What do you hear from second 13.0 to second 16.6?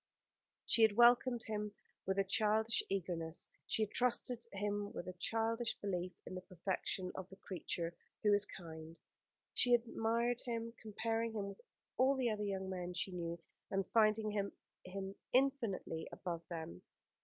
knew, and finding him infinitely above